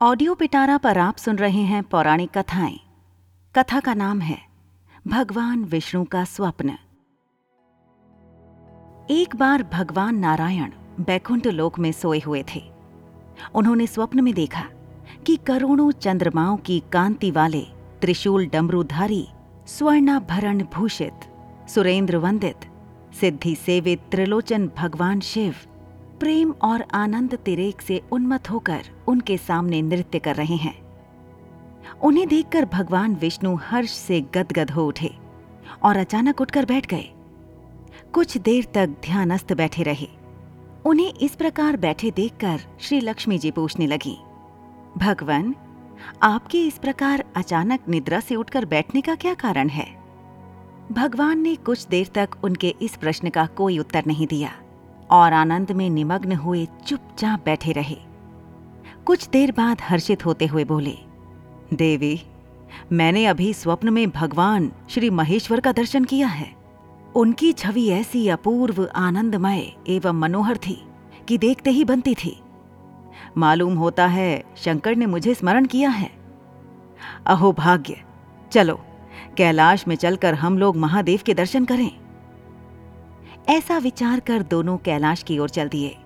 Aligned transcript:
Audio 0.00 0.34
पिटारा 0.34 0.78
पर 0.78 0.98
आप 0.98 1.16
सुन 1.16 1.36
रहे 1.36 1.60
हैं 1.60 1.82
पौराणिक 1.82 2.38
कथाएँ। 2.38 2.80
कथा 3.54 3.80
का 3.80 3.94
नाम 3.94 4.20
है, 4.20 4.38
भगवान 5.06 5.64
विष्णु 5.64 6.04
का 6.04 6.24
स्वप्न। 6.24 6.68
एक 9.10 9.36
बार 9.36 9.62
भगवान 9.62 10.16
नारायण 10.16 10.72
बैकुंठ 11.00 11.46
लोक 11.46 11.78
में 11.78 11.92
सोए 11.92 12.20
हुए 12.20 12.44
थे। 12.54 12.62
उन्होंने 13.54 13.86
स्वप्न 13.86 14.24
में 14.24 14.34
देखा 14.34 14.64
कि 15.26 15.36
करोड़ों 15.36 15.90
चंद्रमाओं 15.90 16.56
की 16.56 16.82
कांति 16.92 17.30
वाले 17.30 17.62
त्रिशूल 18.00 18.46
डमरूधारी, 18.46 19.28
स्वर्णाभरण 19.66 20.62
भूषित, 20.62 21.20
सुरेंद्र 21.68 22.16
वंदित 22.16 22.70
सिद्धि 23.20 23.54
सेवित 23.54 24.02
त्रिलोचन 24.10 24.70
भगवान 24.78 25.20
शिव 25.20 25.54
प्रेम 26.20 26.50
और 26.62 26.84
आनंद 26.94 27.34
तिरेक 27.34 27.82
से 27.82 28.00
उन्मत्त 28.12 28.50
होकर 28.50 28.84
उनके 29.08 29.36
सामने 29.36 29.82
नृत्य 29.82 30.18
कर 30.18 30.36
रहे 30.36 30.56
हैं। 30.56 30.74
उन्हें 32.02 32.26
देखकर 32.28 32.64
भगवान 32.64 33.14
विष्णु 33.14 33.54
हर्ष 33.62 33.90
से 33.90 34.20
गदगद 34.34 34.70
हो 34.70 34.86
उठे 34.86 35.10
और 35.82 35.96
अचानक 35.96 36.40
उठकर 36.40 36.64
बैठ 36.64 36.86
गए। 36.86 37.10
कुछ 38.14 38.36
देर 38.38 38.64
तक 38.74 38.96
ध्यानस्थ 39.02 39.52
बैठे 39.52 39.82
रहे। 39.82 40.08
उन्हें 40.84 41.12
इस 41.12 41.34
प्रकार 41.36 41.76
बैठे 41.76 42.10
देखकर 42.10 42.60
श्री 42.80 43.00
लक्ष्मी 43.00 43.38
जी 43.38 43.50
पूछने 43.50 43.86
लगी, 43.86 44.16
भगवान, 44.98 45.54
आपके 46.22 46.66
इस 46.66 46.78
प्रकार 46.78 47.24
अचानक 47.36 47.88
निद्रा 47.88 48.20
से 48.20 48.36
उठकर 48.36 48.64
बैठने 48.64 49.00
का 49.00 49.14
क्या 49.14 49.34
कारण 49.34 49.68
है? 49.68 49.86
भगवान 50.92 51.40
ने 51.40 51.54
कुछ 51.56 51.86
देर 51.86 52.10
तक 52.14 52.36
उनके 52.44 52.74
इस 52.82 52.96
प्रश्न 52.96 53.30
का 53.30 53.46
कोई 53.46 53.78
उत्तर 53.78 54.04
नहीं 54.06 54.26
दिया। 54.26 54.52
और 55.10 55.32
आनंद 55.32 55.72
में 55.72 55.90
निमग्न 55.90 56.32
हुए 56.32 56.66
चुपचाप 56.86 57.44
बैठे 57.44 57.72
रहे। 57.72 57.96
कुछ 59.06 59.28
देर 59.28 59.52
बाद 59.52 59.80
हर्षित 59.82 60.26
होते 60.26 60.46
हुए 60.46 60.64
बोले, 60.64 60.94
देवी, 61.74 62.20
मैंने 62.92 63.26
अभी 63.26 63.52
स्वप्न 63.54 63.92
में 63.92 64.10
भगवान 64.10 64.72
श्री 64.88 65.10
महेश्वर 65.10 65.60
का 65.60 65.72
दर्शन 65.72 66.04
किया 66.04 66.26
है। 66.26 66.54
उनकी 67.14 67.52
छवि 67.52 67.88
ऐसी 67.88 68.28
अपूर्व, 68.28 68.88
आनंदमय 68.96 69.72
एवं 69.88 70.12
मनोहर 70.12 70.56
थी 70.56 70.88
कि 71.28 71.38
देखते 71.38 71.70
ही 71.70 71.84
बनती 71.84 72.14
थी। 72.14 72.40
मालूम 73.36 73.74
होता 73.74 74.06
है 74.06 74.44
शंकर 74.56 74.96
ने 74.96 75.06
मुझे 75.06 75.34
स्मरण 75.34 75.64
किया 75.64 75.90
है। 75.90 76.10
अहो 77.26 77.52
भाग्य, 77.52 77.96
चलो, 78.52 78.80
कैलाश 79.36 79.88
में 79.88 79.96
चलकर 79.96 80.34
हम 80.34 80.58
लोग 80.58 80.76
महादेव 80.76 81.20
के 81.26 81.34
दर्शन 81.34 81.64
करें। 81.64 82.05
ऐसा 83.48 83.78
विचार 83.78 84.20
कर 84.20 84.42
दोनों 84.42 84.76
कैलाश 84.76 85.22
की 85.22 85.38
ओर 85.38 85.48
चल 85.48 85.68
दिए। 85.68 85.96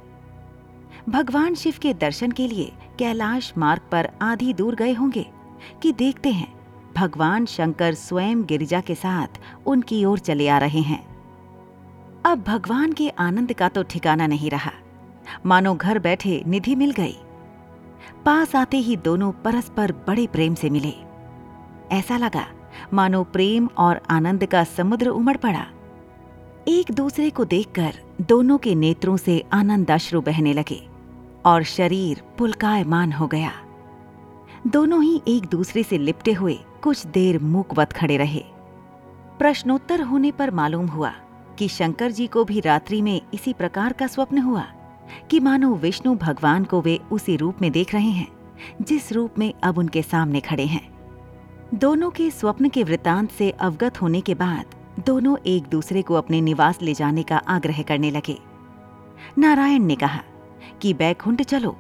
भगवान 1.09 1.55
शिव 1.55 1.75
के 1.83 1.95
दर्शन 1.95 2.31
के 2.31 2.49
लिए 2.49 2.73
कैलाश 2.99 3.53
मार्ग 3.59 3.83
पर 3.93 4.09
आधी 4.23 4.53
दूर 4.55 4.75
गए 4.75 4.93
होंगे 4.93 5.27
कि 5.83 5.93
देखते 5.93 6.31
हैं 6.31 6.53
भगवान 6.97 7.47
शंकर 7.47 7.95
स्वयं 7.95 8.43
गिरिजा 8.43 8.81
के 8.81 8.95
साथ 8.95 9.41
उनकी 9.67 10.05
ओर 10.05 10.19
चले 10.19 10.49
आ 10.49 10.59
रहे 10.59 10.81
हैं। 10.81 11.03
अब 12.27 12.45
भगवान 12.47 12.93
के 12.93 13.09
आनंद 13.09 13.53
का 13.53 13.69
तो 13.69 13.83
ठिकाना 13.83 14.27
नहीं 14.27 14.51
रहा। 14.51 14.73
मानो 15.47 15.75
घर 15.75 15.99
बैठे 15.99 16.43
निधि 16.47 16.75
मिल 16.75 16.91
गई। 16.91 17.17
पास 18.27 18.57
आते 18.57 18.77
ही 18.77 18.97
दोनों 18.97 19.33
परस्पर 19.33 19.93
बड़े 19.93 20.27
प्रेम 20.27 20.55
से 20.55 20.71
मिले। 20.71 20.95
ऐसा 21.93 22.17
लगा 22.17 22.47
मानो 22.93 23.25
प्रेम 23.25 23.69
और 23.79 24.01
आनंद 24.11 24.47
का 24.47 24.65
समुद्र 24.65 25.09
उमड़ 25.09 25.37
पड़ा। 25.37 25.67
एक 26.69 26.91
दूसरे 26.93 27.31
को 27.31 27.45
देखकर 27.45 27.95
दोनों 28.21 28.59
के 28.59 28.75
नेत्रों 28.75 29.17
से 29.17 29.45
आनंद 29.53 29.91
अश्रु 29.91 30.21
बहने 30.21 30.53
लगे 30.53 30.81
और 31.45 31.63
शरीर 31.63 32.23
पुलकायमान 32.39 33.13
हो 33.13 33.27
गया। 33.27 33.53
दोनों 34.67 35.03
ही 35.03 35.21
एक 35.29 35.47
दूसरे 35.47 35.83
से 35.83 35.99
लिपटे 35.99 36.33
हुए 36.33 36.59
कुछ 36.83 37.07
देर 37.07 37.39
मूकवत 37.39 37.93
खड़े 37.93 38.17
रहे। 38.17 38.43
प्रश्नोत्तर 39.39 40.01
होने 40.01 40.31
पर 40.31 40.51
मालूम 40.51 40.87
हुआ 40.87 41.13
कि 41.59 41.69
शंकर 41.69 42.11
जी 42.11 42.27
को 42.27 42.45
भी 42.45 42.61
रात्रि 42.61 43.03
में 43.03 43.21
इसी 43.35 43.53
प्रकार 43.53 43.93
का 43.93 44.07
स्वप्न 44.07 44.39
हुआ 44.39 44.67
कि 45.31 45.41
मानो 45.41 45.75
विष्णु 45.75 46.15
भगवान 46.15 46.65
को 46.65 46.81
वे 46.81 46.99
उसी 47.13 47.37
रूप 47.37 47.63
में 47.63 47.71
देख 47.73 47.95
रहे 47.95 48.11
हैं, 48.11 48.29
जिस 48.83 49.13
रूप 49.13 49.39
में 49.39 49.53
अब 49.63 49.79
उनके 49.79 50.03
सामने 50.03 50.41
खड़े 50.41 50.67
हैं। 50.67 50.89
दोनों 51.75 52.11
के 52.11 52.31
स्वप्न 52.31 52.69
के 52.69 52.85
वृतांत 52.85 53.31
से 53.31 53.51
अवगत 53.51 54.03
होने 54.03 54.21
के 54.21 54.35
बाद 54.35 54.75
दोनों 55.07 55.37
एक 55.47 55.65
दूसरे 55.65 56.03
को 56.03 56.15
अपने 56.15 56.41
निवास 56.41 56.83
ले 56.83 56.95
जाने 56.95 57.23
का 57.23 57.37
आग्रह 57.37 57.83
करने 57.83 58.11
लगे। 58.11 58.39
नारायण 59.39 59.83
ने 59.83 59.95
कहा 59.95 60.23
कि 60.83 60.95
बैकुंठ 60.95 61.43
चलो 61.43 61.77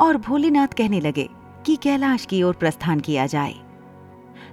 और 0.00 0.16
भोलेनाथ 0.16 0.68
कहने 0.68 1.00
लगे 1.00 1.28
कि 1.66 1.76
कैलाश 1.76 2.26
की 2.26 2.42
ओर 2.42 2.54
प्रस्थान 2.54 3.00
किया 3.00 3.26
जाए। 3.26 3.54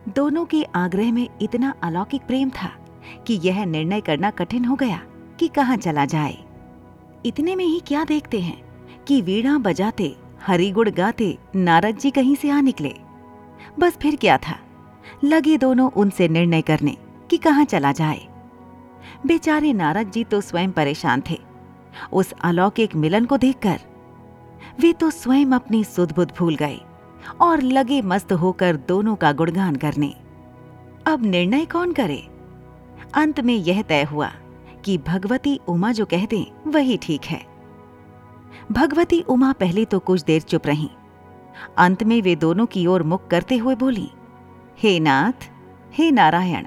दोनों 0.10 0.46
के 0.46 0.64
आग्रह 0.64 1.12
में 1.12 1.30
इतना 1.42 1.74
अलौकिक 1.84 2.22
प्रेम 2.22 2.50
था 2.50 2.72
कि 3.28 3.40
यह 3.44 3.66
निर्णय 3.66 4.02
करना 4.02 4.32
कठिन 4.32 4.66
हो 4.66 4.76
गया 4.76 5.02
कि 5.40 5.48
कहाँ 5.48 5.78
चला 5.78 6.06
जाए। 6.06 6.38
इतने 7.26 7.56
में 7.56 7.66
ही 7.66 7.80
क्या 7.80 8.04
देखते 8.04 8.40
हैं 8.40 8.62
कि 9.08 9.22
वीणा 9.22 9.58
बजाते 9.58 10.16
हरिगुड़ 10.42 10.90
गाते, 10.90 11.38
नारद 11.56 11.98
जी 11.98 12.12
कहीं 12.12 12.36
से 12.36 12.50
आ 12.50 12.62
निकले। 12.62 12.96
बस 13.80 13.98
फिर 14.02 14.16
क्या 14.16 14.38
था? 14.38 14.60
लगे 15.24 15.58
दोनों 15.58 15.92
उनसे 15.92 16.28
निर्णय 16.28 16.62
करने। 16.62 16.98
कि 17.30 17.38
कहाँ 17.38 17.66
चला 17.66 17.92
जाए। 17.92 18.28
बेचारे 19.26 19.74
नारद 19.74 20.12
जी 20.12 20.24
तो 20.24 20.42
स्वयं 20.42 20.72
परेशान 20.72 21.24
थे। 21.30 21.38
उस 22.14 22.32
अलौकिक 22.42 22.96
मिलन 22.96 23.26
को 23.26 23.38
देखकर 23.38 23.80
वे 24.80 24.92
तो 24.94 25.10
स्वयं 25.10 25.52
अपनी 25.52 25.84
सुधबुद्ध 25.84 26.32
भूल 26.38 26.56
गए 26.56 26.80
और 27.42 27.62
लगे 27.62 28.02
मस्त 28.02 28.32
होकर 28.34 28.76
दोनों 28.88 29.16
का 29.16 29.32
गुणगान 29.32 29.76
करने। 29.76 30.14
अब 31.08 31.26
निर्णय 31.26 31.66
कौन 31.66 31.94
करे? 31.94 32.24
अंत 33.14 33.40
में 33.40 33.56
यह 33.56 33.82
तय 33.82 34.04
हुआ 34.04 34.32
कि 34.86 34.98
भगवती 34.98 35.60
उमा 35.68 35.92
जो 35.92 36.06
कह 36.06 36.26
दें, 36.26 36.46
वही 36.68 36.98
ठीक 36.98 37.26
है। 37.26 37.42
भगवती 38.72 39.22
उमा 39.22 39.52
पहले 39.54 39.86
तो 39.86 40.00
कुछ 40.00 40.24
देर 40.24 40.42
चुप 40.42 40.68
रहीं। 40.68 40.90
अंत 41.78 42.04
में 42.04 42.22
वे 42.22 42.36
दोनों 42.36 42.66
की 42.66 42.86
ओर 42.88 43.04
मुख 43.04 43.28
करते 43.28 43.58
हुए 43.58 43.76
बोली, 43.76 44.10
हे 44.80 45.00
नाथ, 45.00 45.50
हे 45.94 46.12
नारायण 46.12 46.66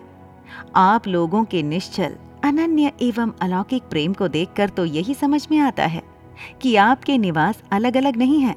आप 0.76 1.08
लोगों 1.08 1.44
के 1.44 1.62
निश्चल, 1.62 2.16
अनन्य 2.44 2.92
एवं 3.02 3.32
अलौकिक 3.40 3.82
प्रेम 3.82 4.12
को 4.12 4.28
देखकर 4.28 4.68
तो 4.68 4.84
यही 4.84 5.14
समझ 5.14 5.48
में 5.50 5.58
आता 5.58 5.86
है 5.86 6.02
कि 6.62 6.76
आपके 6.76 7.18
निवास 7.18 7.62
अलग 7.70 7.96
अलग 7.96 8.16
नहीं 8.16 8.40
है। 8.40 8.56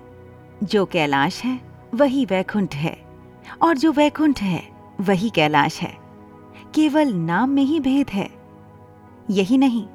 जो 0.64 0.86
कैलाश 0.86 1.44
है, 1.44 1.60
वही 1.94 2.26
वैकुंठ 2.26 2.76
है। 2.76 3.02
और 3.62 3.78
जो 3.78 3.92
वैकुंठ 3.92 4.42
है, 4.42 4.70
वही 5.02 5.30
कैलाश 5.30 5.82
है। 5.82 5.98
केवल 6.74 7.14
नाम 7.14 7.50
में 7.50 7.64
ही 7.64 7.80
भेद 7.80 8.10
है। 8.10 8.30
यही 9.30 9.58
नहीं, 9.58 9.88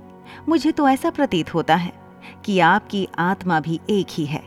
मुझे 0.48 0.72
तो 0.72 0.88
ऐसा 0.88 1.10
प्रतीत 1.10 1.54
होता 1.54 1.76
है 1.76 1.92
कि 2.44 2.60
आपकी 2.60 3.08
आत्मा 3.18 3.60
भी 3.60 3.80
एक 3.90 4.06
ही 4.10 4.26
है। 4.26 4.42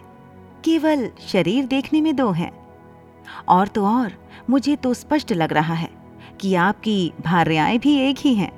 केवल 0.66 1.12
शरीर 1.28 1.66
देखने 1.66 2.02
में 2.02 2.16
दो 2.16 2.32
हैं। 2.32 2.68
और 3.50 3.68
तो 3.68 3.86
और, 3.86 4.12
मुझे 4.50 4.76
तो 4.76 4.94
स्पष्ट 4.94 5.34
लग 5.34 5.54
रहा 5.54 5.74
है 5.74 5.90
कि 6.44 6.56
आपकी 6.56 7.14
भार्याएँ 7.22 7.80
भी 7.80 7.98
एक 7.98 8.16
ही 8.20 8.36
हैं। 8.36 8.52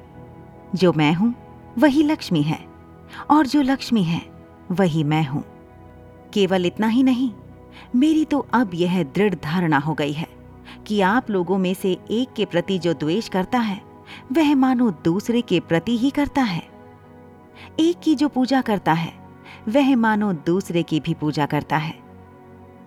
जो 0.75 0.93
मैं 0.93 1.13
हूँ, 1.13 1.33
वही 1.77 2.03
लक्ष्मी 2.03 2.41
है, 2.41 2.59
और 3.29 3.47
जो 3.47 3.61
लक्ष्मी 3.61 4.03
है, 4.03 4.21
वही 4.71 5.03
मैं 5.03 5.23
हूँ। 5.25 5.43
केवल 6.33 6.65
इतना 6.65 6.87
ही 6.87 7.03
नहीं, 7.03 7.31
मेरी 7.95 8.25
तो 8.25 8.47
अब 8.53 8.71
यह 8.73 9.03
दृढ़ 9.03 9.35
धारणा 9.35 9.77
हो 9.77 9.93
गई 9.93 10.11
है 10.11 10.27
कि 10.87 11.01
आप 11.01 11.29
लोगों 11.29 11.57
में 11.57 11.73
से 11.73 11.97
एक 12.11 12.33
के 12.33 12.45
प्रति 12.45 12.79
जो 12.79 12.93
द्वेष 12.93 13.29
करता 13.29 13.59
है, 13.59 13.81
वह 14.31 14.55
मानो 14.55 14.91
दूसरे 14.91 15.41
के 15.41 15.59
प्रति 15.59 15.97
ही 15.97 16.09
करता 16.09 16.41
है। 16.41 16.63
एक 17.79 17.99
की 18.03 18.15
जो 18.15 18.29
पूजा 18.29 18.61
करता 18.61 18.93
है, 18.93 19.13
वह 19.69 19.95
मानो 19.95 20.33
दूसरे 20.33 20.83
की 20.83 20.99
भी 20.99 21.13
पूजा 21.13 21.45
करता 21.45 21.77
है। 21.77 21.95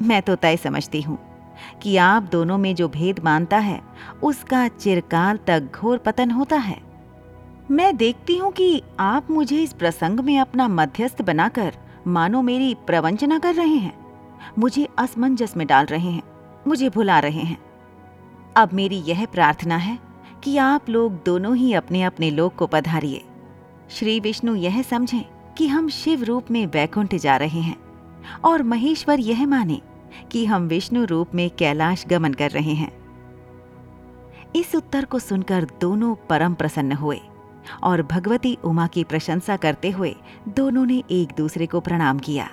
मैं 0.02 0.22
तो 0.22 0.36
तय 0.36 0.56
समझती 0.56 1.00
हूँ 1.02 1.27
कि 1.82 1.96
आप 1.96 2.22
दोनों 2.22 2.58
में 2.58 2.74
जो 2.74 2.88
भेद 2.88 3.20
मानता 3.24 3.58
है, 3.58 3.80
उसका 4.22 4.68
चिरकाल 4.68 5.36
तक 5.36 5.70
घोर 5.74 5.98
पतन 5.98 6.30
होता 6.30 6.56
है। 6.56 6.80
मैं 7.70 7.96
देखती 7.96 8.36
हूँ 8.36 8.52
कि 8.52 8.82
आप 9.00 9.30
मुझे 9.30 9.62
इस 9.62 9.72
प्रसंग 9.72 10.20
में 10.20 10.38
अपना 10.38 10.68
मध्यस्थ 10.68 11.22
बनाकर 11.22 11.74
मानो 12.06 12.42
मेरी 12.42 12.74
प्रवंचना 12.86 13.38
कर 13.38 13.54
रहे 13.54 13.76
हैं। 13.76 13.96
मुझे 14.58 14.88
असमंजस 14.98 15.56
में 15.56 15.66
डाल 15.66 15.86
रहे 15.86 16.10
हैं, 16.10 16.22
मुझे 16.66 16.88
भुला 16.88 17.18
रहे 17.18 17.42
हैं। 17.42 17.58
अब 18.56 18.72
मेरी 18.72 18.96
यह 18.96 19.26
प्रार्थना 19.26 19.76
है 19.76 19.98
कि 20.44 20.56
आप 20.56 20.88
लोग 20.88 21.24
दोनों 21.26 21.56
ही 21.56 21.72
अपने 21.72 22.02
अपने 22.02 22.30
लोक 22.30 22.54
को 22.54 22.66
पधारिए। 22.66 23.24
श्री 23.90 24.20
विष्णु 24.20 24.54
यह 24.54 24.82
समझें 24.82 25.24
कि 25.58 25.66
हम 25.66 25.88
शिव 25.88 26.22
रूप 26.22 26.50
में 26.50 26.66
वैकुंठ 26.66 27.14
जा 27.14 27.36
रहे 27.36 27.60
हैं 27.60 27.76
और 28.44 28.62
महेश्वर 28.62 29.20
यह 29.20 29.46
माने 29.46 29.80
कि 30.32 30.44
हम 30.44 30.68
विष्णु 30.68 31.04
रूप 31.04 31.34
में 31.34 31.48
कैलाश 31.50 32.06
गमन 32.06 32.32
कर 32.32 32.50
रहे 32.50 32.74
हैं। 32.74 32.92
इस 34.56 34.74
उत्तर 34.74 35.04
को 35.04 35.18
सुनकर 35.18 35.66
दोनों 35.80 36.14
परम 36.28 36.54
प्रसन्न 36.54 36.92
हुए 36.92 37.20
और 37.82 38.02
भगवती 38.02 38.56
उमा 38.64 38.86
की 38.86 39.04
प्रशंसा 39.04 39.56
करते 39.56 39.90
हुए 39.90 40.14
दोनों 40.48 40.84
ने 40.86 41.02
एक 41.10 41.32
दूसरे 41.36 41.66
को 41.66 41.80
प्रणाम 41.80 42.18
किया 42.18 42.48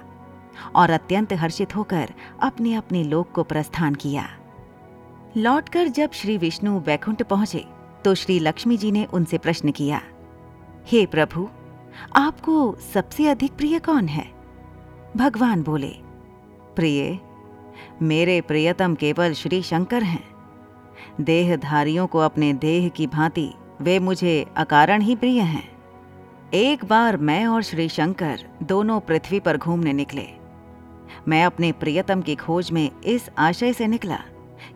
और 0.75 0.89
अत्यंत 0.89 1.33
हर्षित 1.33 1.75
होकर 1.75 2.13
अपने 2.41 2.73
अपने 2.73 3.03
लोक 3.03 3.31
को 3.31 3.43
प्रस्थान 3.43 3.95
किया। 3.95 4.27
लौटकर 5.37 5.87
जब 5.87 6.11
श्री 6.11 6.37
विष्णु 6.37 6.79
वैकुंठ 6.79 7.21
पहुँचे 7.23 7.65
तो 8.05 8.13
श्री 8.15 8.39
लक्ष्मी 8.39 8.77
जी 8.77 8.91
ने 8.91 9.05
उनसे 9.05 9.37
प्रश्न 9.37 9.71
किया, 9.71 10.01
हे 10.87 11.05
प्रभु, 11.05 11.47
आपको 12.15 12.75
सबसे 12.93 13.27
अधिक 13.27 13.51
प्रिय 13.51 13.79
कौन 13.79 14.07
है? 14.07 14.25
भगवान 15.17 15.63
बोले, 15.63 15.91
प्रिय 16.75 17.19
मेरे 18.01 18.41
प्रियतम 18.41 18.95
केवल 18.95 19.33
श्री 19.33 19.61
शंकर 19.61 20.03
हैं। 20.03 20.23
देहधारियों 21.21 22.07
को 22.07 22.19
अपने 22.19 22.53
देह 22.53 22.87
की 22.89 23.07
भांति 23.07 23.49
वे 23.81 23.99
मुझे 23.99 24.45
अकारण 24.57 25.01
ही 25.01 25.15
प्रिय 25.15 25.41
हैं। 25.41 25.67
एक 26.53 26.85
बार 26.85 27.17
मैं 27.17 27.45
और 27.45 27.61
श्री 27.61 27.89
शंकर 27.89 28.39
दोनों 28.63 28.99
पृथ्वी 28.99 29.39
पर 29.39 29.57
घूमने 29.57 29.93
निकले। 29.93 30.27
मैं 31.27 31.45
अपने 31.45 31.71
प्रियतम 31.71 32.21
की 32.21 32.35
खोज 32.35 32.71
में 32.71 32.89
इस 33.01 33.29
आशय 33.37 33.73
से 33.73 33.87
निकला 33.87 34.19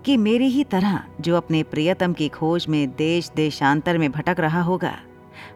कि 0.05 0.17
मेरी 0.17 0.47
ही 0.47 0.63
तरह 0.63 1.03
जो 1.21 1.37
अपने 1.37 1.63
प्रियतम 1.63 2.13
की 2.13 2.27
खोज 2.29 2.65
में 2.67 2.95
देश 2.95 3.31
देशांतर 3.35 3.97
में 3.97 4.11
भटक 4.11 4.39
रहा 4.39 4.61
होगा, 4.61 4.97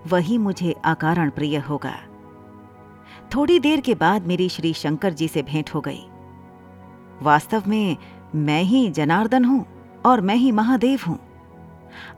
वही 0.08 0.38
मुझे 0.38 0.76
अकारण 0.86 1.30
प्रिय 1.30 1.58
होगा। 1.58 1.96
थोड़ी 3.36 3.60
देर 3.60 3.82
के 3.82 3.96
बाद 3.96 4.28
मेरी 4.28 4.50
श्री 4.50 4.74
शंकर 4.74 5.14
जी 5.14 5.28
से 5.28 5.42
भेंट 5.42 5.70
हो 5.70 5.82
गई। 5.82 6.04
वास्तव 7.22 7.64
में 7.68 7.98
मैं 8.36 8.64
ही 8.64 8.90
जनार्दन 8.90 9.46
हूँ 9.46 9.66
और 10.06 10.22
मैं 10.22 10.36
ही 10.36 10.52
महादेव 10.52 11.00
हूँ। 11.08 11.20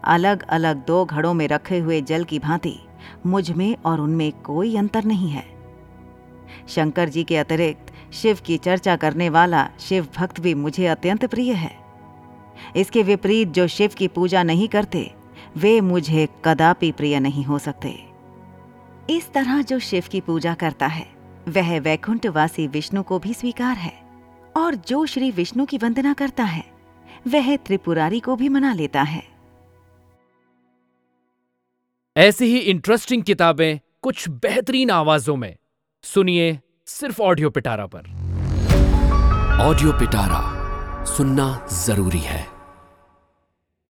अलग 0.03 0.43
अलग 0.43 0.85
दो 0.85 1.05
घड़ों 1.05 1.33
में 1.33 1.47
रखे 1.47 1.79
हुए 1.79 2.01
जल 2.01 2.23
की 2.23 2.39
भांति 2.39 2.79
मुझमें 3.25 3.75
और 3.85 4.01
उनमें 4.01 4.31
कोई 4.31 4.77
अंतर 4.77 5.03
नहीं 5.03 5.29
है। 5.29 5.45
शंकर 6.67 7.09
जी 7.09 7.23
के 7.23 7.37
अतिरिक्त 7.37 8.13
शिव 8.13 8.39
की 8.45 8.57
चर्चा 8.57 8.95
करने 8.95 9.29
वाला 9.29 9.69
शिव 9.79 10.07
भक्त 10.17 10.39
भी 10.39 10.53
मुझे 10.53 10.87
अत्यंत 10.87 11.25
प्रिय 11.25 11.53
है। 11.53 11.77
इसके 12.75 13.03
विपरीत 13.03 13.47
जो 13.47 13.67
शिव 13.67 13.91
की 13.97 14.07
पूजा 14.07 14.43
नहीं 14.43 14.67
करते, 14.67 15.11
वे 15.57 15.81
मुझे 15.81 16.27
कदापि 16.45 16.91
प्रिय 16.91 17.19
नहीं 17.19 17.43
हो 17.43 17.57
सकते। 17.57 18.03
इस 19.09 19.33
तरह 19.33 19.61
जो 19.61 19.79
शिव 19.79 20.03
की 20.11 20.21
पूजा 20.21 20.53
करता 20.53 20.87
है, 20.87 21.07
वह 21.49 21.79
वैकुंठवासी 21.79 22.67
विष्णु 22.67 23.03
को 23.03 23.19
भी 23.19 23.33
स्वीकार 23.33 23.77
है। 23.77 24.04
और 24.55 24.75
जो 24.75 25.05
श्री 25.05 25.31
विष्णु 25.31 25.65
की 25.65 25.77
वंदना 25.77 26.13
करता 26.13 26.43
है 26.43 26.63
वह 27.27 27.55
त्रिपुरारी 27.57 28.19
को 28.19 28.35
भी 28.35 28.49
मना 28.49 28.73
लेता 28.73 29.01
है। 29.01 29.23
ऐसी 32.17 32.45
ही 32.45 32.57
इंटरेस्टिंग 32.57 33.23
किताबें 33.23 33.79
कुछ 34.01 34.29
बेहतरीन 34.29 34.89
आवाजों 34.89 35.35
में। 35.35 35.55
सुनिए 36.03 36.59
सिर्फ़ 36.87 37.21
ऑडियो 37.21 37.49
पिटारा 37.49 37.85
पर। 37.85 37.99
ऑडियो 39.61 39.91
पिटारा 39.91 41.05
सुनना 41.05 41.67
ज़रूरी 41.71 42.19
है। 42.19 42.54